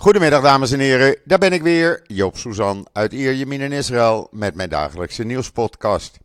[0.00, 4.54] Goedemiddag dames en heren, daar ben ik weer, Joop Suzan uit Ierjemien in Israël met
[4.54, 6.18] mijn dagelijkse nieuwspodcast.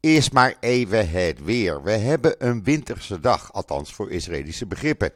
[0.00, 1.82] Eerst maar even het weer.
[1.82, 5.10] We hebben een winterse dag, althans voor Israëlische begrippen.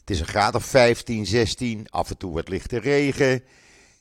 [0.00, 3.42] Het is een graad of 15, 16, af en toe wat lichte regen.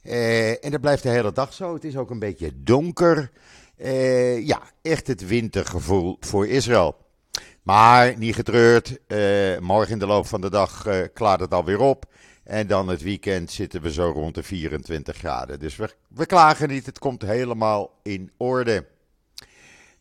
[0.02, 1.73] Eh, en dat blijft de hele dag zo.
[1.73, 3.31] Het is ook een beetje donker.
[3.77, 6.95] Eh, ja, echt het wintergevoel voor Israël.
[7.63, 11.79] Maar niet getreurd, eh, morgen in de loop van de dag eh, klaart het alweer
[11.79, 12.05] op.
[12.44, 15.60] En dan het weekend zitten we zo rond de 24 graden.
[15.60, 15.75] Dus
[16.07, 18.86] we, klagen niet, het komt helemaal in orde.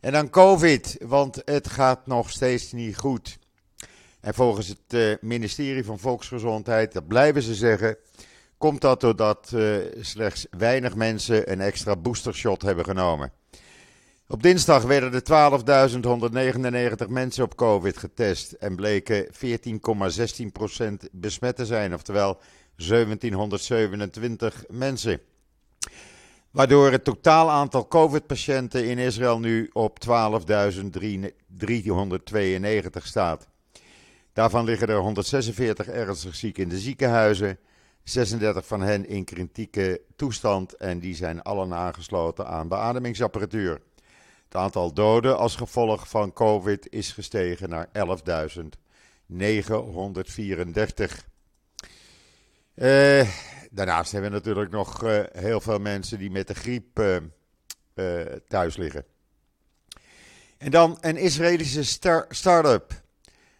[0.01, 3.38] En dan COVID, want het gaat nog steeds niet goed.
[4.20, 7.96] En volgens het eh, ministerie van Volksgezondheid, dat blijven ze zeggen,
[8.59, 13.32] komt dat doordat uh, slechts weinig mensen een extra boostershot hebben genomen.
[14.32, 15.22] Op dinsdag werden er
[17.04, 19.30] 12.199 mensen op COVID getest en bleken 14,16%
[21.12, 22.40] besmet te zijn, oftewel
[22.76, 25.20] 1727 mensen.
[26.51, 30.10] Waardoor het totaal aantal COVID-patiënten in Israël nu op 12.392
[33.02, 33.48] staat.
[34.32, 37.59] Daarvan liggen er 146 ernstig ziek in de ziekenhuizen,
[38.02, 43.80] 36 van hen in kritieke toestand en die zijn allen aangesloten aan beademingsapparatuur.
[44.52, 47.92] Het aantal doden als gevolg van COVID is gestegen naar 11.934.
[52.74, 53.28] Uh,
[53.70, 57.16] daarnaast hebben we natuurlijk nog uh, heel veel mensen die met de griep uh,
[58.48, 59.04] thuis liggen.
[60.58, 63.02] En dan een Israëlische star start-up.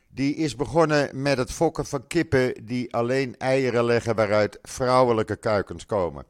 [0.09, 5.87] Die is begonnen met het fokken van kippen die alleen eieren leggen waaruit vrouwelijke kuikens
[5.87, 6.25] komen.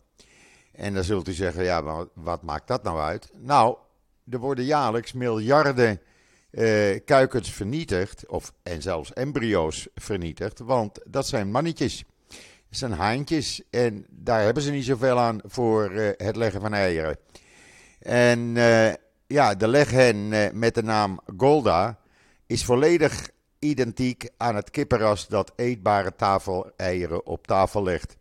[0.72, 3.30] En dan zult u zeggen, ja, maar wat maakt dat nou uit?
[3.38, 3.76] Nou,
[4.30, 6.00] er worden jaarlijks miljarden
[6.50, 12.04] uh, kuikens vernietigd, of, en zelfs embryo's vernietigd, want dat zijn mannetjes.
[12.68, 16.74] Dat zijn haantjes en daar hebben ze niet zoveel aan voor uh, het leggen van
[16.74, 17.16] eieren.
[17.98, 18.92] En uh,
[19.26, 21.98] ja, de leghen met de naam Golda
[22.46, 28.16] is volledig identiek aan het kippenras dat eetbare tafeleieren op tafel legt.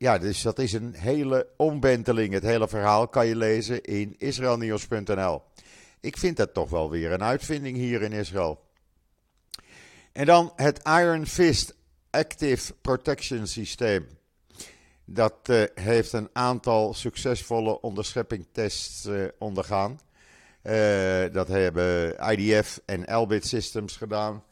[0.00, 2.32] Ja, dus dat is een hele omwenteling.
[2.32, 5.42] Het hele verhaal kan je lezen in israelnieuws.nl.
[6.00, 8.60] Ik vind dat toch wel weer een uitvinding hier in Israël.
[10.12, 11.74] En dan het Iron Fist
[12.10, 14.06] Active Protection Systeem.
[15.04, 20.00] Dat uh, heeft een aantal succesvolle onderscheppingtests uh, ondergaan.
[21.32, 24.44] dat hebben IDF en Elbit Systems gedaan.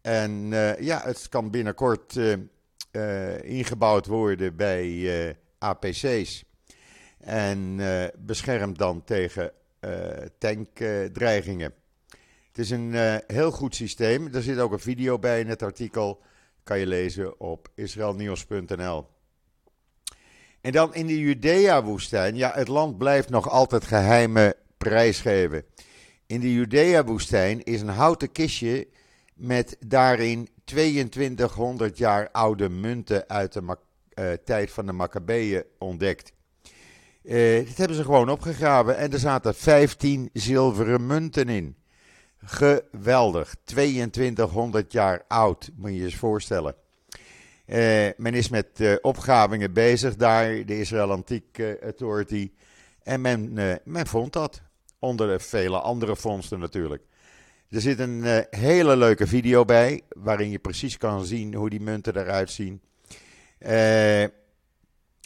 [0.00, 0.48] En
[0.80, 2.16] ja, het kan binnenkort
[2.92, 6.44] uh, ingebouwd worden bij uh, APC's.
[7.18, 9.52] En uh, beschermt dan tegen
[10.38, 11.74] tankdreigingen.
[12.48, 14.34] het is een heel goed systeem.
[14.34, 16.22] Er zit ook een video bij in het artikel.
[16.62, 19.06] Kan je lezen op israelnieuws.nl.
[20.60, 22.36] En dan in de Judea-woestijn.
[22.36, 25.64] Ja, het land blijft nog altijd geheime prijsgeven.
[26.26, 28.88] In de Judea-woestijn is een houten kistje
[29.34, 33.62] met daarin 2200 jaar oude munten uit de
[34.14, 36.32] uh, tijd van de Maccabeeën ontdekt.
[37.22, 41.76] Uh, dit hebben ze gewoon opgegraven en er zaten 15 zilveren munten in.
[42.44, 46.74] Geweldig, 2200 jaar oud, moet je je eens voorstellen.
[47.66, 47.76] Uh,
[48.16, 52.50] men is met opgravingen bezig daar, de Israel Antique Authority.
[53.02, 53.52] En men,
[53.84, 54.62] men vond dat,
[54.98, 57.02] onder de vele andere vondsten natuurlijk.
[57.70, 61.80] Er zit een uh, hele leuke video bij, waarin je precies kan zien hoe die
[61.80, 62.80] munten eruit zien.
[63.60, 64.30] Uh, er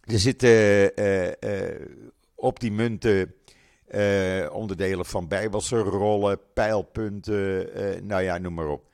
[0.04, 1.86] zitten uh,
[2.34, 3.34] op die munten
[4.52, 7.66] onderdelen van bijbelse rollen, pijlpunten,
[8.06, 8.90] nou ja, noem maar op.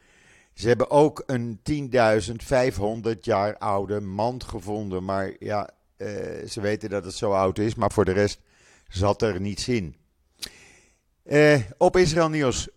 [0.54, 1.60] Ze hebben ook een
[3.14, 5.70] 10.500 jaar oude mand gevonden, maar ja,
[6.48, 8.40] ze weten dat het zo oud is, maar voor de rest
[8.88, 9.96] zat er niets in.
[11.78, 12.68] op Israël Nieuws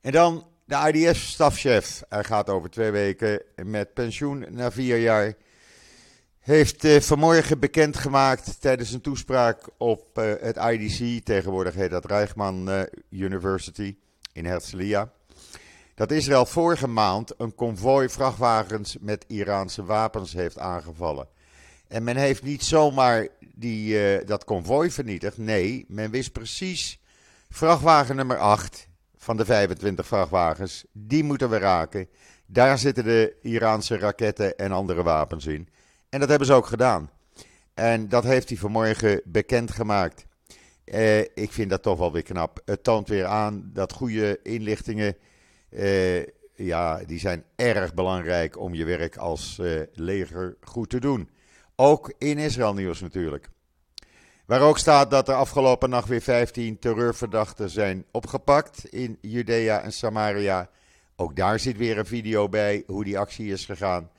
[0.00, 2.02] En dan de IDF-stafchef.
[2.08, 5.34] Hij gaat over twee weken met pensioen na vier jaar.
[6.38, 12.68] Heeft uh, vanmorgen bekendgemaakt tijdens een toespraak op uh, het IDC, tegenwoordig heet dat Reichman
[12.68, 13.96] uh, University
[14.32, 15.12] in Herzliya,
[15.94, 21.28] dat Israël vorige maand een konvooi vrachtwagens met Iraanse wapens heeft aangevallen.
[21.88, 25.38] En men heeft niet zomaar die, dat konvooi vernietigd.
[25.38, 27.00] Nee, men wist precies
[27.48, 32.08] Vrachtwagen nummer 8 van de 25 vrachtwagens, die moeten we raken.
[32.46, 35.68] Daar zitten de Iraanse raketten en andere wapens in.
[36.08, 37.10] En dat hebben ze ook gedaan.
[37.74, 40.26] En dat heeft hij vanmorgen bekendgemaakt.
[40.84, 42.60] Eh, ik vind dat toch wel weer knap.
[42.64, 45.16] Het toont weer aan dat goede inlichtingen
[45.70, 51.28] eh, ja, die zijn erg belangrijk om je werk als uh, leger goed te doen.
[51.76, 53.48] Ook in Israël nieuws natuurlijk.
[54.48, 59.92] Waar ook staat dat er afgelopen nacht weer 15 terreurverdachten zijn opgepakt in Judea en
[59.92, 60.70] Samaria.
[61.16, 64.10] Ook daar zit weer een video bij hoe die actie is gegaan.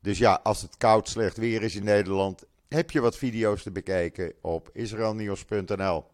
[0.00, 3.70] Dus ja, als het koud slecht weer is in Nederland, heb je wat video's te
[3.70, 6.04] bekijken op israelnieuws.nl.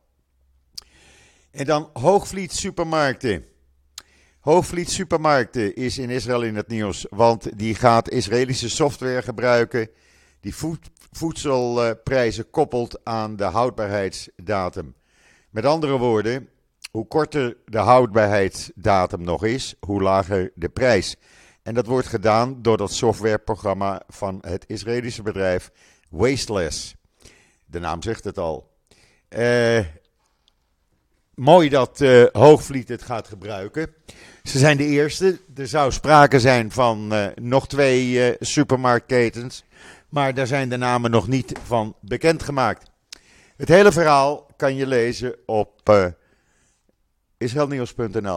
[1.50, 3.44] En dan Hoogvliet Supermarkten.
[4.40, 9.88] Hoogvliet Supermarkten is in Israël in het nieuws, want die gaat Israëlische software gebruiken
[10.40, 10.54] die
[11.16, 14.94] voedselprijzen koppelt aan de houdbaarheidsdatum.
[15.50, 16.48] Met andere woorden,
[16.90, 21.16] hoe korter de houdbaarheidsdatum nog is, hoe lager de prijs.
[21.62, 25.70] En dat wordt gedaan door dat softwareprogramma van het Israëlische bedrijf
[26.10, 26.94] Wasteless.
[27.66, 28.72] De naam zegt het al.
[29.28, 29.80] Uh,
[31.34, 33.94] mooi dat uh, Hoogvliet het gaat gebruiken.
[34.42, 35.38] Ze zijn de eerste.
[35.56, 39.64] Er zou sprake zijn van uh, nog twee uh, supermarktketens.
[40.14, 42.90] Maar daar zijn de namen nog niet van bekendgemaakt.
[43.56, 46.06] Het hele verhaal kan je lezen op uh.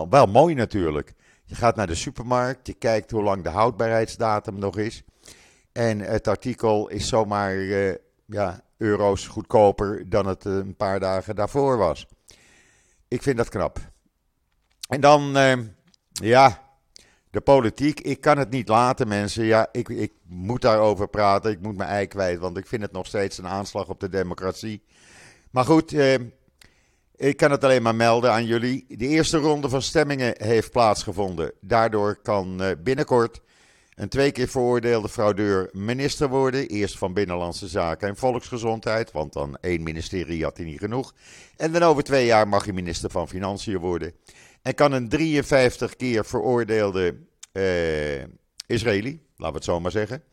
[0.10, 1.14] Wel mooi natuurlijk.
[1.46, 5.04] Je gaat naar de supermarkt, je kijkt hoe lang de houdbaarheidsdatum nog is.
[5.72, 7.56] En het artikel is zomaar
[8.26, 12.08] ja, euro's goedkoper dan het een paar dagen daarvoor was.
[13.08, 13.80] Ik vind dat knap.
[14.90, 15.38] En dan,
[16.12, 16.67] ja,
[17.32, 18.00] de politiek.
[18.00, 19.46] Ik kan het niet laten, mensen.
[19.46, 21.52] Ja, ik, ik moet daarover praten.
[21.52, 24.10] Ik moet mijn ei kwijt, want ik vind het nog steeds een aanslag op de
[24.10, 24.82] democratie.
[25.52, 26.14] Maar goed, uh,
[27.16, 28.86] ik kan het alleen maar melden aan jullie.
[28.88, 31.52] De eerste ronde van stemmingen heeft plaatsgevonden.
[31.62, 33.42] Daardoor kan uh, binnenkort
[33.96, 36.68] een twee keer veroordeelde fraudeur minister worden.
[36.68, 41.14] Eerst van Binnenlandse Zaken en Volksgezondheid, want dan één ministerie had hij niet genoeg.
[41.56, 44.14] En dan over twee jaar mag hij minister van Financiën worden.
[44.68, 47.16] En kan een 53 keer veroordeelde
[47.54, 48.24] uh,
[48.66, 50.24] Israëli, laten we het zo maar zeggen.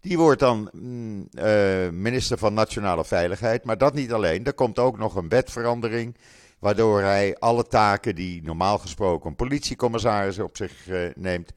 [0.00, 3.64] Die wordt dan mm, uh, minister van Nationale Veiligheid.
[3.64, 4.44] Maar dat niet alleen.
[4.44, 6.16] Er komt ook nog een wetverandering.
[6.58, 11.52] Waardoor hij alle taken die normaal gesproken een politiecommissaris op zich uh, neemt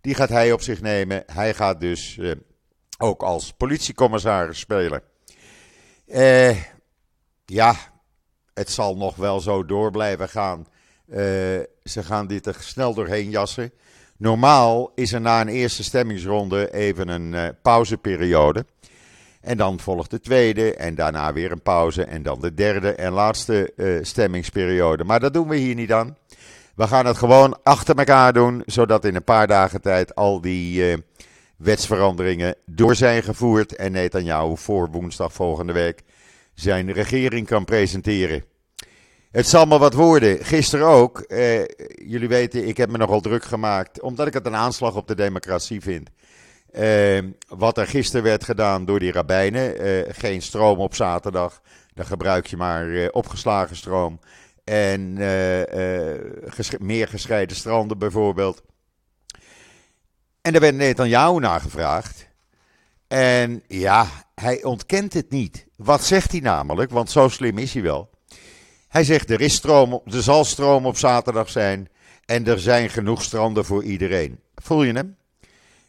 [0.00, 1.22] die gaat hij op zich nemen.
[1.26, 2.20] Hij gaat dus
[2.98, 5.02] ook als politiecommissaris spelen.
[7.44, 7.74] Ja,
[8.54, 10.66] het zal nog wel zo door blijven gaan.
[11.10, 11.16] Uh,
[11.84, 13.72] ze gaan dit er snel doorheen jassen.
[14.16, 18.66] Normaal is er na een eerste stemmingsronde even een pauzeperiode.
[19.40, 23.12] En dan volgt de tweede en daarna weer een pauze en dan de derde en
[23.12, 23.72] laatste
[24.02, 25.04] stemmingsperiode.
[25.04, 26.16] Maar dat doen we hier niet aan.
[26.74, 30.96] We gaan het gewoon achter elkaar doen, zodat in een paar dagen tijd al die
[31.56, 36.02] wetsveranderingen door zijn gevoerd en Netanyahu voor woensdag volgende week
[36.54, 38.44] zijn regering kan presenteren.
[39.30, 40.44] Het zal maar wat worden.
[40.44, 41.20] Gisteren ook.
[41.20, 45.08] Eh, jullie weten, ik heb me nogal druk gemaakt, omdat ik het een aanslag op
[45.08, 46.10] de democratie vind.
[46.72, 47.18] Eh,
[47.48, 49.78] wat er gisteren werd gedaan door die rabbijnen.
[49.78, 51.60] Eh, geen stroom op zaterdag.
[51.94, 54.20] Dan gebruik je maar eh, opgeslagen stroom.
[54.64, 55.60] En uh,
[56.46, 58.62] ges meer gescheiden stranden bijvoorbeeld.
[60.42, 62.28] En daar werd Netanyahu naar gevraagd.
[63.08, 65.66] En ja, hij ontkent het niet.
[65.76, 66.90] Wat zegt hij namelijk?
[66.90, 68.10] Want zo slim is hij wel.
[68.90, 71.88] Hij zegt er is stroom, er zal stroom op zaterdag zijn.
[72.24, 74.40] En er zijn genoeg stranden voor iedereen.
[74.54, 75.16] Voel je hem?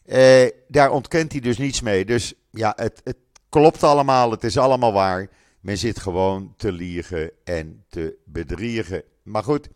[0.06, 2.06] Uh, daar ontkent hij dus niets mee.
[2.06, 3.18] Dus ja, het, het
[3.50, 4.32] klopt allemaal.
[4.32, 5.30] Het is allemaal waar.
[5.60, 9.04] Men zit gewoon te liegen en te bedriegen.
[9.24, 9.68] Maar goed,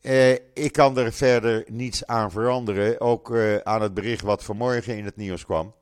[0.00, 3.00] eh, ik kan er verder niets aan veranderen.
[3.00, 5.74] Ook eh, aan het bericht wat vanmorgen in het nieuws kwam.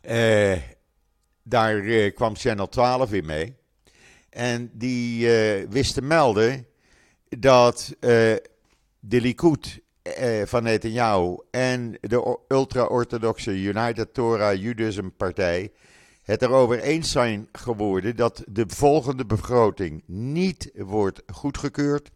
[0.00, 0.58] Eh,
[1.42, 3.56] daar eh, kwam Channel 12 weer mee.
[4.38, 6.66] En die eh, wist te melden
[7.28, 8.10] dat eh,
[9.00, 9.80] de Likud
[10.44, 15.72] van Netanyahu en de ultra-orthodoxe United Torah Judaism partij
[16.22, 22.10] het erover eens zijn geworden dat de volgende begroting niet wordt goedgekeurd,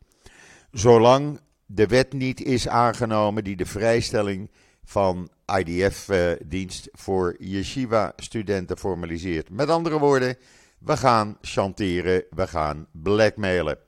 [0.71, 4.51] zolang de wet niet is aangenomen die de vrijstelling
[4.85, 9.51] van IDF-dienst voor yeshiva-studenten formaliseert.
[9.51, 10.37] Met andere woorden,
[10.85, 13.79] we gaan chanteren, we gaan blackmailen.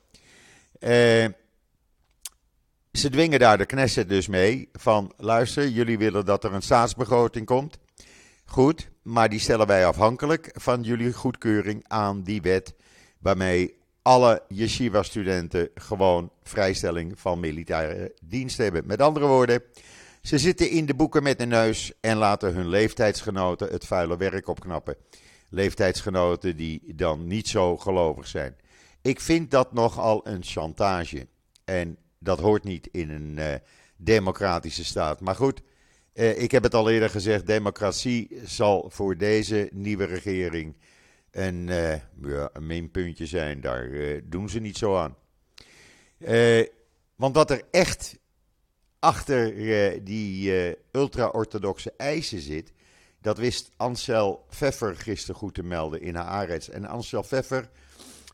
[0.78, 1.26] Eh,
[2.92, 7.46] ze dwingen daar de Knesset dus mee van, luister, jullie willen dat er een staatsbegroting
[7.46, 7.78] komt.
[8.44, 12.74] Goed, maar die stellen wij afhankelijk van jullie goedkeuring aan die wet.
[13.18, 18.86] Waarmee alle yeshiva-studenten gewoon vrijstelling van militaire dienst hebben.
[18.86, 19.62] Met andere woorden,
[20.22, 24.48] ze zitten in de boeken met de neus en laten hun leeftijdsgenoten het vuile werk
[24.48, 24.96] opknappen.
[25.54, 28.56] Leeftijdsgenoten die dan niet zo gelovig zijn.
[29.02, 31.26] Ik vind dat nogal een chantage.
[31.64, 33.54] En dat hoort niet in een uh,
[33.96, 35.20] democratische staat.
[35.20, 35.62] Maar goed,
[36.12, 40.76] eh, ik heb het al eerder gezegd: democratie zal voor deze nieuwe regering
[41.30, 43.60] een, ja, een minpuntje zijn.
[43.60, 43.90] Daar
[44.24, 45.16] doen ze niet zo aan.
[47.16, 48.18] want wat er echt
[48.98, 49.54] achter
[50.04, 50.52] die
[50.92, 52.72] ultra-orthodoxe eisen zit,
[53.24, 56.68] dat wist Ansel Pfeffer gisteren goed te melden in Haaretz.
[56.68, 57.68] En Ansel Pfeffer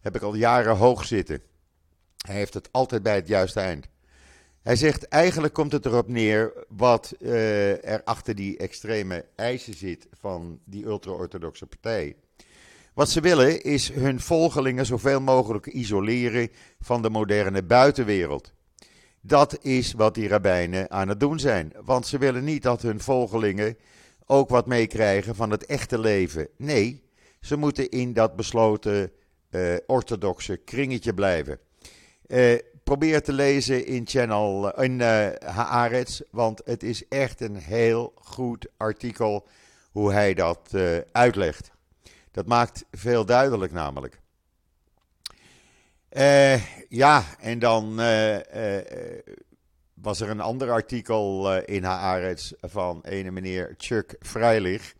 [0.03, 1.43] heb ik al jaren hoog zitten.
[2.27, 3.87] Hij heeft het altijd bij het juiste eind.
[4.63, 10.07] Hij zegt eigenlijk komt het erop neer wat uh, er achter die extreme eisen zit
[10.13, 12.17] van die ultra-orthodoxe partij.
[12.95, 16.49] Wat ze willen is hun volgelingen zoveel mogelijk isoleren
[16.81, 18.53] van de moderne buitenwereld.
[19.21, 21.73] Dat is wat die rabbijnen aan het doen zijn.
[21.85, 23.77] Want ze willen niet dat hun volgelingen
[24.31, 26.49] ook wat meekrijgen van het echte leven.
[26.57, 27.03] Nee,
[27.41, 29.13] ze moeten in dat besloten
[29.51, 31.59] uh, orthodoxe kringetje blijven.
[32.27, 38.13] Uh, probeer te lezen in, channel, in uh, Haaretz, want het is echt een heel
[38.15, 39.47] goed artikel
[39.91, 40.75] hoe hij dat
[41.13, 41.71] uitlegt.
[42.31, 44.21] Dat maakt veel duidelijk namelijk.
[46.89, 48.01] ja, en dan
[50.03, 54.95] was er een ander artikel in Haaretz van een meneer Chuck Freilich.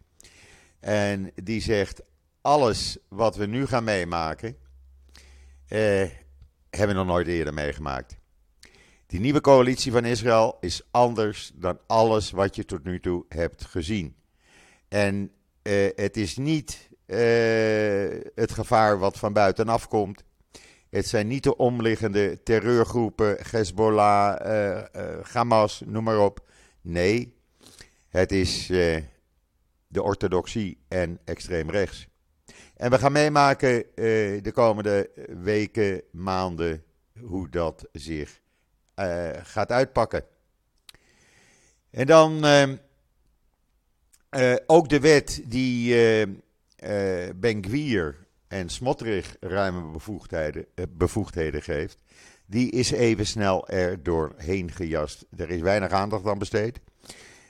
[0.81, 2.03] En die zegt,
[2.41, 4.57] alles wat we nu gaan meemaken,
[5.69, 6.09] eh,
[6.71, 8.19] hebben we nog nooit eerder meegemaakt.
[9.07, 13.65] Die nieuwe coalitie van Israël is anders dan alles wat je tot nu toe hebt
[13.65, 14.17] gezien.
[14.89, 17.19] En eh, het is niet eh,
[18.35, 20.25] het gevaar wat van buitenaf komt.
[20.91, 26.49] Het zijn niet de omliggende terreurgroepen, Hezbollah, uh, Hamas, noem maar op.
[26.81, 27.35] Nee,
[28.09, 28.67] het is
[29.87, 32.09] de orthodoxie en extreem rechts.
[32.77, 33.85] En we gaan meemaken
[34.43, 35.11] de komende
[35.43, 36.85] weken, maanden,
[37.21, 38.41] hoe dat zich
[39.43, 40.25] gaat uitpakken.
[41.91, 42.45] En dan
[44.67, 45.95] ook de wet die
[47.35, 52.03] Ben Gwier en Smotrich ruime bevoegdheden, bevoegdheden geeft,
[52.47, 55.27] die is even snel er doorheen gejast.
[55.37, 56.81] Er is weinig aandacht aan besteed.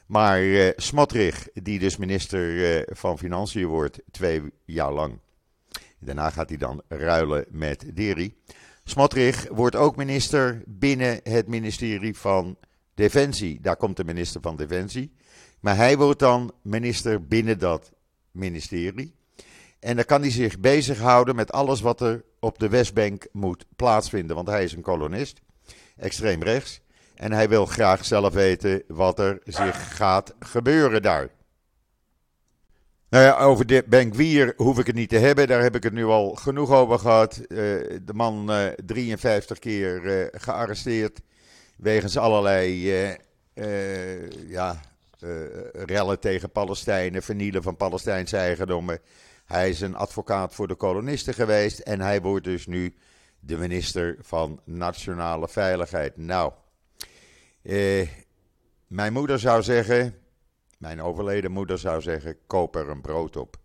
[0.07, 0.71] Maar uh,
[1.53, 5.19] die dus minister uh, van Financiën wordt, twee jaar lang.
[5.99, 8.37] Daarna gaat hij dan ruilen met Deri.
[8.85, 12.57] Smotrich wordt ook minister binnen het ministerie van
[12.95, 13.61] Defensie.
[13.61, 15.13] Daar komt de minister van Defensie.
[15.61, 17.93] Maar hij wordt dan minister binnen dat
[18.31, 19.15] ministerie.
[19.81, 24.37] En dan kan hij zich bezighouden met alles wat er op de Westbank moet plaatsvinden.
[24.37, 25.41] Want hij is een kolonist,
[25.97, 26.81] extreem rechts.
[27.15, 31.29] En hij wil graag zelf weten wat er zich gaat gebeuren daar.
[33.09, 35.49] Nou ja, over de Benkwier hoef ik het niet te hebben.
[35.49, 37.41] Daar heb ik het nu al genoeg over gehad.
[37.41, 37.47] Uh,
[38.03, 41.21] de man uh, 53 keer uh, gearresteerd.
[41.77, 42.89] Wegens allerlei
[44.47, 44.81] ja,
[45.73, 49.01] rellen tegen Palestijnen, vernielen van Palestijnse eigendommen.
[49.51, 51.79] Hij is een advocaat voor de kolonisten geweest.
[51.79, 52.95] En hij wordt dus nu
[53.41, 56.17] de minister van Nationale Veiligheid.
[56.17, 56.53] Nou,
[57.63, 58.09] eh,
[58.87, 60.15] mijn moeder zou zeggen,
[60.79, 63.57] mijn overleden moeder zou zeggen, koop er een brood op.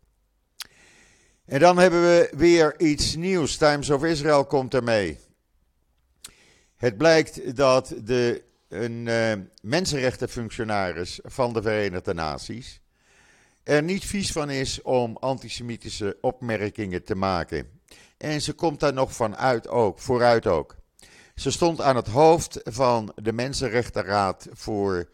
[1.46, 3.58] En dan hebben we weer iets nieuws.
[3.58, 5.20] Times of Israel komt ermee.
[6.76, 12.84] Het blijkt dat de, een uh, mensenrechtenfunctionaris van de Verenigde Naties
[13.66, 17.68] er niet vies van is om antisemitische opmerkingen te maken.
[18.18, 20.76] En ze komt daar nog van uit ook, vooruit ook.
[21.36, 25.08] Ze stond aan het hoofd van de Mensenrechtenraad voor uh,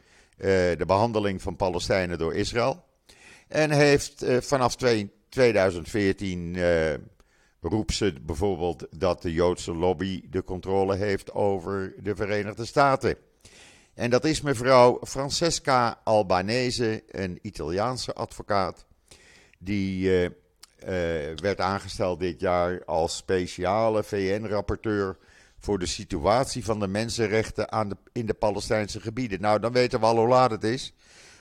[0.77, 2.83] de behandeling van Palestijnen door Israël.
[3.47, 4.75] En heeft uh, vanaf
[5.29, 6.93] 2014 uh,
[7.61, 13.17] roept ze bijvoorbeeld dat de Joodse lobby de controle heeft over de Verenigde Staten.
[13.93, 18.85] En dat is mevrouw Francesca Albanese, een Italiaanse advocaat,
[19.59, 20.29] die
[21.35, 25.17] werd aangesteld dit jaar als speciale VN-rapporteur
[25.59, 29.41] voor de situatie van de mensenrechten aan de, in de Palestijnse gebieden.
[29.41, 30.93] Nou, dan weten we al hoe laat het is.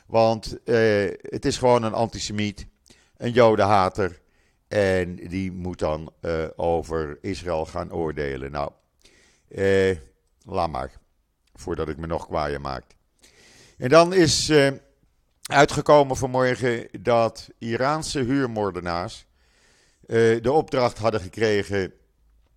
[0.06, 0.76] Want uh,
[1.20, 2.66] het is gewoon een antisemiet,
[3.16, 4.20] een jodenhater.
[4.68, 6.12] En die moet dan
[6.56, 8.50] over Israël gaan oordelen.
[8.50, 8.70] Nou,
[10.44, 10.99] laat maar.
[11.60, 12.84] Voordat ik me nog kwaaier maak.
[13.78, 14.52] En dan is
[15.42, 19.26] uitgekomen vanmorgen dat Iraanse huurmoordenaars
[20.40, 21.92] de opdracht hadden gekregen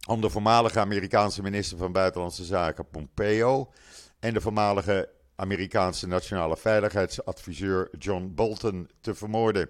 [0.07, 3.71] om de voormalige Amerikaanse minister van Buitenlandse Zaken Pompeo
[4.19, 9.69] en de voormalige Amerikaanse nationale veiligheidsadviseur John Bolton te vermoorden.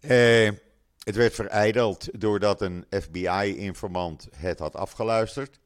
[0.00, 0.50] Eh,
[0.98, 5.58] het werd vereideld doordat een FBI-informant het had afgeluisterd.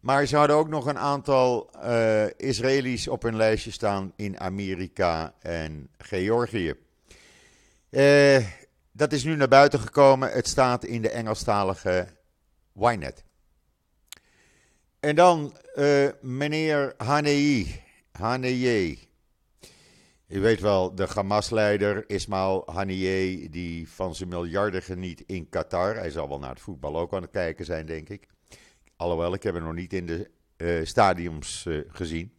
[0.00, 5.34] Maar ze hadden ook nog een aantal uh, Israëli's op hun lijstje staan in Amerika
[5.40, 6.74] en Georgië.
[7.90, 8.46] Uh,
[8.92, 10.32] dat is nu naar buiten gekomen.
[10.32, 12.06] Het staat in de Engelstalige
[12.74, 13.24] Ynet.
[15.00, 17.82] En dan uh, meneer Hanei.
[18.12, 19.08] Hanei.
[20.28, 25.94] U weet wel, de Hamas-leider Ismail Haniyeh, die van zijn miljarden geniet in Qatar.
[25.94, 28.26] Hij zal wel naar het voetbal ook aan het kijken zijn, denk ik.
[28.98, 32.32] Alhoewel, ik heb hem nog niet in de uh, stadiums uh, gezien.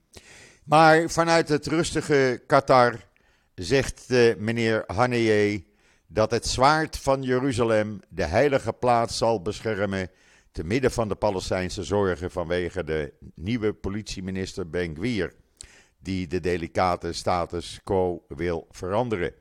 [0.64, 3.00] Maar vanuit het rustige Qatar
[3.56, 5.62] zegt uh, meneer Haniyeh
[6.08, 10.10] dat het zwaard van Jeruzalem de heilige plaats zal beschermen
[10.52, 15.34] te midden van de Palestijnse zorgen vanwege de nieuwe politieminister Ben Gvir
[16.00, 19.34] die de delicate status quo wil veranderen.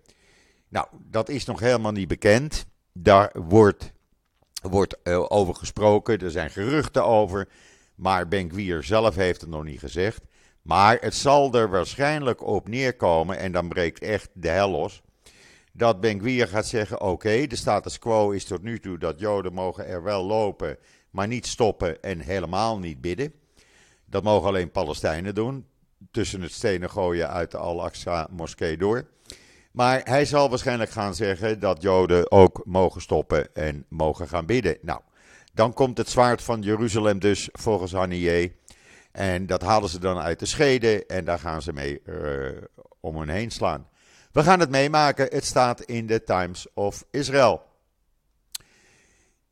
[0.68, 2.66] Nou, dat is nog helemaal niet bekend.
[2.92, 3.92] Daar wordt,
[4.62, 7.48] wordt uh, over gesproken, er zijn geruchten over,
[7.94, 10.20] maar Ben Gwier zelf heeft het nog niet gezegd.
[10.62, 15.02] Maar het zal er waarschijnlijk op neerkomen, en dan breekt echt de hel los,
[15.72, 19.52] dat Ben Gwier gaat zeggen, oké, de status quo is tot nu toe dat Joden
[19.52, 20.76] mogen er wel lopen,
[21.10, 23.32] maar niet stoppen en helemaal niet bidden.
[24.04, 25.66] Dat mogen alleen Palestijnen doen
[26.10, 29.08] tussen het stenen gooien uit de Al-Aqsa-moskee door.
[29.78, 34.78] Maar hij zal waarschijnlijk gaan zeggen dat Joden ook mogen stoppen en mogen gaan bidden.
[34.82, 35.00] Nou,
[35.54, 38.50] dan komt het zwaard van Jeruzalem dus volgens Haniyeh.
[39.12, 42.62] En dat halen ze dan uit de schede en daar gaan ze mee uh,
[43.00, 43.88] om hen heen slaan.
[44.32, 45.26] We gaan het meemaken.
[45.30, 47.62] Het staat in de Times of Israel.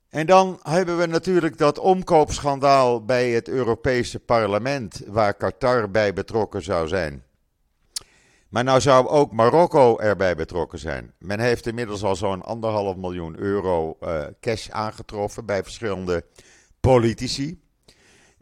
[0.09, 6.63] En dan hebben we natuurlijk dat omkoopschandaal bij het Europese parlement, waar Qatar bij betrokken
[6.63, 7.26] zou zijn.
[8.57, 11.13] Maar nou zou ook Marokko erbij betrokken zijn.
[11.19, 16.25] Men heeft inmiddels al zo'n anderhalf miljoen euro uh, cash aangetroffen bij verschillende
[16.81, 17.61] politici.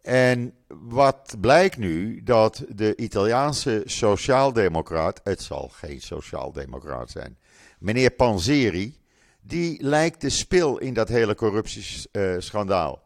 [0.02, 2.22] En wat blijkt nu?
[2.22, 7.38] Dat de Italiaanse sociaaldemocraat, het zal geen sociaaldemocraat zijn,
[7.78, 8.98] meneer Panzeri,
[9.40, 13.02] die lijkt de spil in dat hele corruptieschandaal.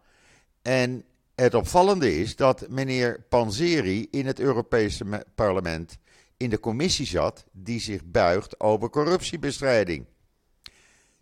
[0.63, 1.05] En
[1.35, 5.99] het opvallende is dat meneer Panzeri in het Europese parlement
[6.39, 10.07] in de commissie zat die zich buigt over corruptiebestrijding.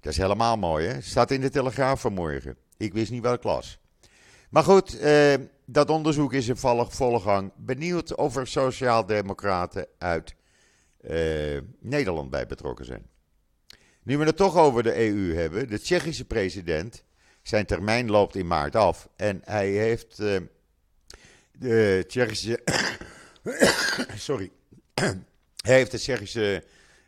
[0.01, 1.01] Dat is helemaal mooi, hè?
[1.01, 2.57] Staat in de Telegraaf vanmorgen.
[2.77, 3.79] Ik wist niet welk klas.
[4.51, 7.53] Maar goed, eh, dat onderzoek is in volle gang.
[7.57, 10.35] Benieuwd of er sociaaldemocraten uit
[11.01, 13.07] eh, Nederland bij betrokken zijn.
[14.03, 17.05] Nu we het toch over de EU hebben, de Tsjechische president,
[17.43, 19.09] zijn termijn loopt in maart af.
[19.17, 20.41] En hij heeft uh,
[21.53, 22.61] de Tsjechische.
[24.17, 24.51] sorry.
[25.57, 26.65] Heeft de Tsjechische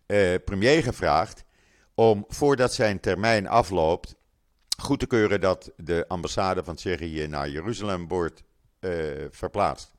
[0.06, 1.44] uh, premier gevraagd
[1.94, 4.16] om voordat zijn termijn afloopt
[4.82, 8.42] goed te keuren dat de ambassade van Tsjechië naar Jeruzalem wordt
[8.80, 8.92] uh,
[9.30, 9.96] verplaatst.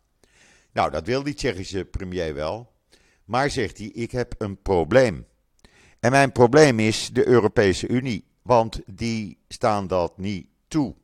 [0.72, 2.72] Nou, dat wil die Tsjechische premier wel.
[3.26, 5.26] Maar zegt hij: Ik heb een probleem.
[6.00, 10.96] En mijn probleem is de Europese Unie, want die staan dat niet toe.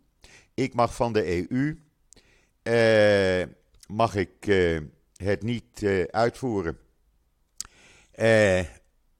[0.53, 1.79] Ik mag van de EU,
[2.63, 3.47] eh,
[3.87, 4.77] mag ik eh,
[5.15, 6.77] het niet eh, uitvoeren.
[8.11, 8.59] Eh,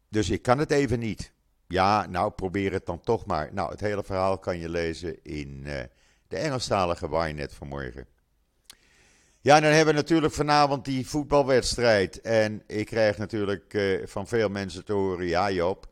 [0.10, 1.34] dus ik kan het even niet.
[1.68, 3.50] Ja, nou probeer het dan toch maar.
[3.54, 5.84] Nou, het hele verhaal kan je lezen in eh,
[6.28, 8.08] de Engelstalige Wynet vanmorgen.
[9.42, 12.22] Ja, dan hebben we natuurlijk vanavond die voetbalwedstrijd.
[12.22, 15.88] En ik krijg natuurlijk uh, van veel mensen te horen, ja Job,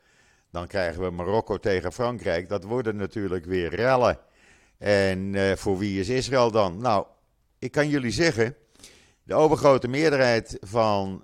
[0.51, 2.49] dan krijgen we Marokko tegen Frankrijk.
[2.49, 4.19] Dat worden natuurlijk weer rellen.
[4.77, 6.77] En uh, voor wie is Israël dan?
[6.77, 7.05] Nou,
[7.59, 8.55] ik kan jullie zeggen,
[9.23, 11.23] de overgrote meerderheid van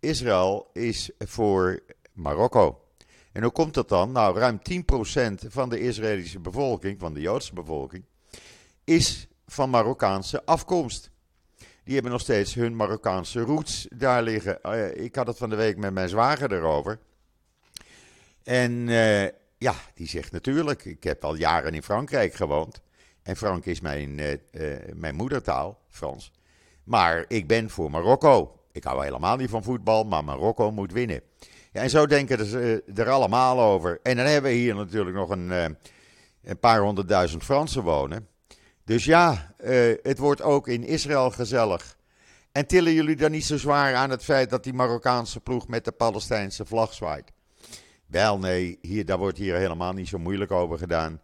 [0.00, 1.80] Israël is voor
[2.12, 2.84] Marokko.
[3.32, 4.12] En hoe komt dat dan?
[4.12, 8.04] Nou, ruim 10% van de Israëlische bevolking, van de Joodse bevolking,
[8.84, 11.10] is van Marokkaanse afkomst
[11.84, 14.58] die hebben nog steeds hun Marokkaanse roots daar liggen.
[14.62, 16.98] Uh, ik had het van de week met mijn zwager erover.
[18.42, 19.22] En uh,
[19.58, 22.80] ja, die zegt natuurlijk, ik heb al jaren in Frankrijk gewoond.
[23.22, 24.34] En Frank is mijn, uh,
[24.94, 26.32] mijn moedertaal, Frans.
[26.84, 28.58] Maar ik ben voor Marokko.
[28.72, 31.22] Ik hou helemaal niet van voetbal, maar Marokko moet winnen.
[31.72, 33.98] Ja, en zo denken ze er allemaal over.
[34.02, 35.50] En dan hebben we hier natuurlijk nog een,
[36.42, 38.28] een paar honderdduizend Fransen wonen.
[38.90, 41.96] Dus ja, uh, het wordt ook in Israël gezellig.
[42.52, 45.84] En tillen jullie dan niet zo zwaar aan het feit dat die Marokkaanse ploeg met
[45.84, 47.32] de Palestijnse vlag zwaait?
[48.06, 51.20] Wel nee, hier, daar wordt hier helemaal niet zo moeilijk over gedaan.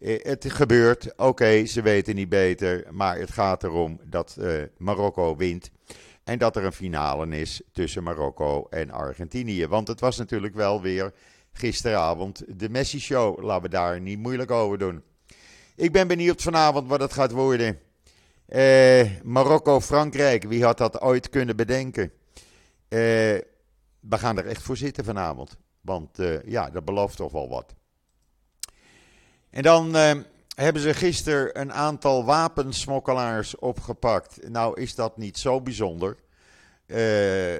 [0.00, 5.36] Uh, het gebeurt, oké, ze weten niet beter, maar het gaat erom dat uh, Marokko
[5.36, 5.70] wint.
[6.24, 9.66] En dat er een finale is tussen Marokko en Argentinië.
[9.66, 11.12] Want het was natuurlijk wel weer
[11.52, 13.42] gisteravond de Messi-show.
[13.42, 15.02] Laten we daar niet moeilijk over doen.
[15.76, 17.78] Ik ben benieuwd vanavond wat het gaat worden.
[18.46, 22.12] Eh, Marokko, Frankrijk, wie had dat ooit kunnen bedenken?
[22.88, 22.98] Eh,
[24.00, 25.56] we gaan er echt voor zitten vanavond.
[25.80, 27.74] Want eh, ja, dat belooft toch wel wat.
[29.50, 30.12] En dan eh,
[30.54, 34.48] hebben ze gisteren een aantal wapensmokkelaars opgepakt.
[34.48, 36.16] Nou is dat niet zo bijzonder.
[36.86, 37.54] Eh,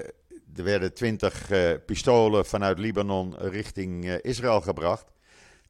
[0.55, 1.49] er werden twintig
[1.85, 5.05] pistolen vanuit Libanon richting Israël gebracht.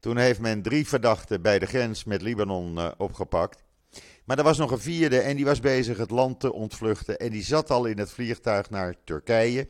[0.00, 3.62] Toen heeft men drie verdachten bij de grens met Libanon opgepakt.
[4.24, 7.18] Maar er was nog een vierde en die was bezig het land te ontvluchten.
[7.18, 9.68] En die zat al in het vliegtuig naar Turkije.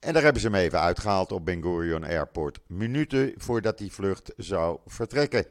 [0.00, 2.58] En daar hebben ze hem even uitgehaald op Ben Gurion Airport.
[2.66, 5.46] Minuten voordat die vlucht zou vertrekken.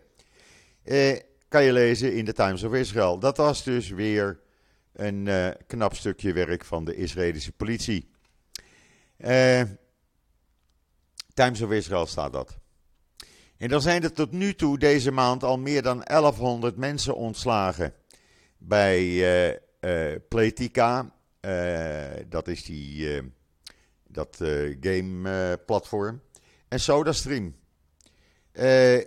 [0.88, 3.20] Eh, kan je lezen in de Times of Israel.
[3.20, 4.40] Dat was dus weer
[4.94, 8.10] een eh, knap stukje werk van de Israëlische politie.
[9.18, 9.62] Eh,
[11.34, 12.58] Times of Israel staat dat.
[13.58, 17.94] En dan zijn er tot nu toe deze maand al meer dan 1100 mensen ontslagen
[18.58, 19.04] bij
[19.82, 20.16] uh,
[22.28, 23.22] dat is die,
[24.08, 24.38] dat
[24.80, 26.22] game platform.
[26.68, 27.56] En SodaStream.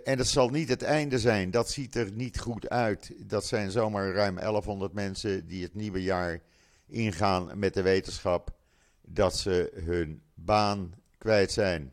[0.04, 1.50] En dat zal niet het einde zijn.
[1.50, 3.12] Dat ziet er niet goed uit.
[3.26, 6.40] Dat zijn zomaar ruim 1100 mensen die het nieuwe jaar
[6.86, 8.50] ingaan met de wetenschap
[9.02, 11.92] dat ze hun baan kwijt zijn.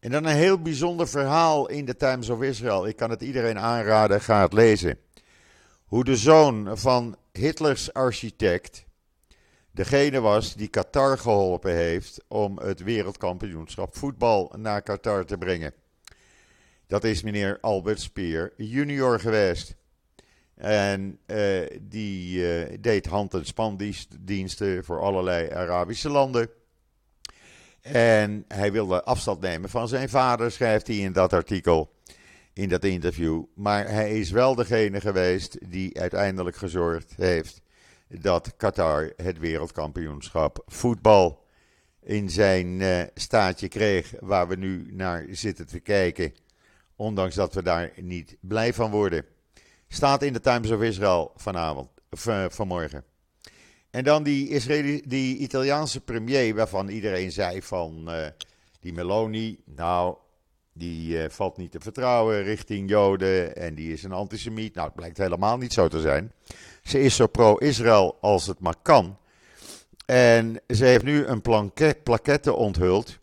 [0.00, 2.86] En dan een heel bijzonder verhaal in de Times of Israel.
[2.86, 4.98] Ik kan het iedereen aanraden, ga het lezen
[5.92, 8.84] hoe de zoon van Hitlers architect
[9.70, 15.74] degene was die Qatar geholpen heeft om het wereldkampioenschap voetbal naar Qatar te brengen.
[16.92, 19.74] Dat is meneer Albert Speer junior geweest.
[20.54, 26.48] En uh, die uh, deed hand- en spandiensten voor allerlei Arabische landen.
[27.80, 31.92] En hij wilde afstand nemen van zijn vader, schrijft hij in dat artikel
[32.52, 33.42] in dat interview.
[33.54, 37.60] Maar hij is wel degene geweest die uiteindelijk gezorgd heeft
[38.08, 41.44] dat Qatar het wereldkampioenschap voetbal
[42.02, 46.32] in zijn uh, staatje kreeg, waar we nu naar zitten te kijken.
[47.02, 49.24] Ondanks dat we daar niet blij van worden.
[49.88, 51.88] Staat in de Times of Israel vanavond,
[52.48, 53.04] vanmorgen.
[53.90, 58.26] En dan die, Israëli die Italiaanse premier, waarvan iedereen zei van uh,
[58.80, 60.16] die Meloni, nou,
[60.72, 64.74] die uh, valt niet te vertrouwen richting Joden en die is een antisemiet.
[64.74, 66.32] Nou, het blijkt helemaal niet zo te zijn.
[66.82, 69.18] Ze is zo pro-Israël als het maar kan.
[70.06, 71.42] En ze heeft nu een
[72.02, 73.20] plaquette onthuld.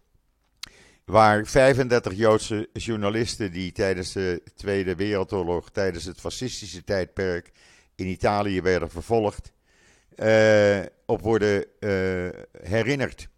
[1.10, 7.52] Waar 35 Joodse journalisten die tijdens de Tweede Wereldoorlog, tijdens het fascistische tijdperk
[7.96, 9.52] in Italië werden vervolgd,
[10.16, 12.30] uh, op worden uh,
[12.62, 13.30] herinnerd.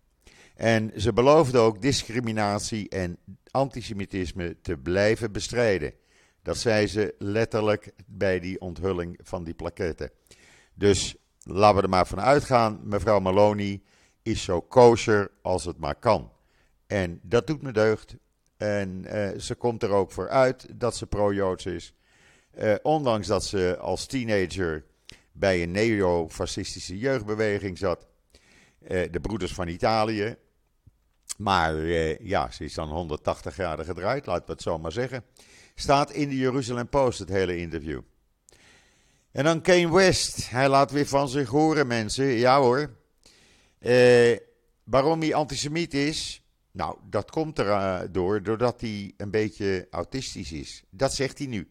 [0.55, 3.17] En ze beloofde ook discriminatie en
[3.51, 5.93] antisemitisme te blijven bestrijden.
[6.43, 10.11] Dat zei ze letterlijk bij die onthulling van die plaketten.
[10.73, 13.81] Dus laten we er maar van uitgaan, mevrouw Maloney
[14.21, 16.31] is zo kosher als het maar kan.
[16.91, 18.15] En dat doet me deugd.
[18.57, 21.93] En uh, ze komt er ook voor uit dat ze pro-Joods is.
[22.59, 24.85] Uh, ondanks dat ze als teenager
[25.31, 28.07] bij een neo-fascistische jeugdbeweging zat.
[28.81, 30.35] Uh, de Broeders van Italië,
[31.37, 35.23] maar eh, ja, ze is dan 180 graden gedraaid, laten we het zo maar zeggen.
[35.75, 38.01] Staat in de Jeruzalem Post het hele interview.
[39.31, 40.49] En dan Kane West.
[40.49, 42.25] Hij laat weer van zich horen, mensen.
[42.25, 42.95] Ja hoor.
[43.79, 44.37] Eh,
[44.83, 46.40] waarom hij antisemiet is?
[46.71, 50.83] Nou, dat komt erdoor uh, doordat hij een beetje autistisch is.
[50.89, 51.67] Dat zegt hij nu.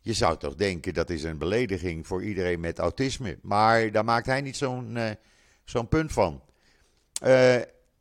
[0.00, 3.38] Je zou toch denken dat is een belediging voor iedereen met autisme.
[3.42, 5.10] Maar daar maakt hij niet zo'n uh,
[5.64, 6.42] zo'n punt van.
[7.22, 7.56] Uh,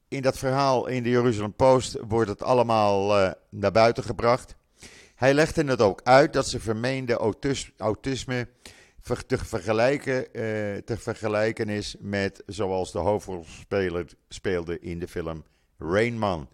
[0.07, 4.55] in dat verhaal in de Jeruzalem Post wordt het allemaal uh, naar buiten gebracht.
[5.15, 8.47] Hij legde het ook uit dat ze vermeende autis autisme
[8.99, 10.31] ver vergelijken,
[10.85, 15.43] te vergelijken is met zoals de hoofdrolspeler speelde in de film
[15.77, 16.47] Rain Man.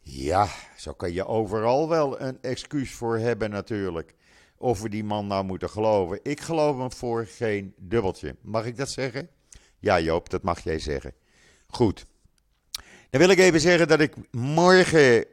[0.00, 4.14] Ja, zo kan je overal wel een excuus voor hebben natuurlijk.
[4.56, 6.20] Of we die man nou moeten geloven.
[6.22, 8.36] Ik geloof hem voor geen dubbeltje.
[8.40, 9.28] Mag ik dat zeggen?
[9.78, 11.12] Ja Joop, dat mag jij zeggen.
[11.66, 12.06] Goed.
[13.10, 15.24] Dan wil ik even zeggen dat ik morgen uh,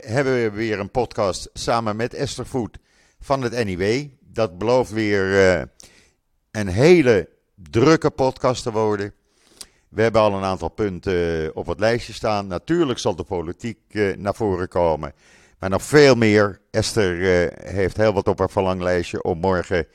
[0.00, 2.78] hebben we weer een podcast samen met Esther Voet
[3.20, 4.08] van het NIW.
[4.20, 5.62] Dat belooft weer uh,
[6.50, 9.14] een hele drukke podcast te worden.
[9.94, 12.46] We hebben al een aantal punten op het lijstje staan.
[12.46, 15.12] Natuurlijk zal de politiek uh, naar voren komen.
[15.58, 16.60] Maar nog veel meer.
[16.70, 19.86] Esther heeft heel wat op haar verlanglijstje om morgen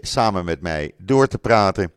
[0.00, 1.92] samen met mij door te praten.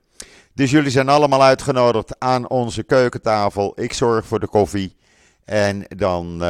[0.54, 3.82] Dus jullie zijn allemaal uitgenodigd aan onze keukentafel.
[3.82, 4.96] Ik zorg voor de koffie.
[5.46, 6.44] En dan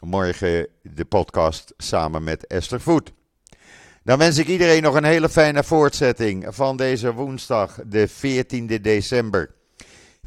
[0.00, 3.12] morgen de podcast samen met Esther Voet.
[4.04, 9.58] Dan wens ik iedereen nog een hele fijne voortzetting van deze woensdag, de 14e december.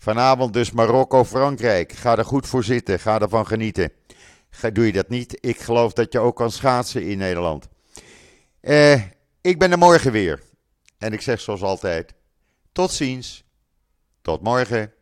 [0.04, 1.92] Vanavond dus Marokko-Frankrijk.
[1.92, 3.92] Ga er goed voor zitten, ga ervan genieten.
[4.74, 5.38] Doe je dat niet?
[5.39, 7.68] Ik geloof dat je ook kan schaatsen in Nederland.
[8.60, 9.02] Eh,
[9.42, 10.42] ik ben er morgen weer.
[10.98, 12.13] En ik zeg zoals altijd:
[12.72, 13.44] tot ziens.
[14.22, 14.92] Tot morgen.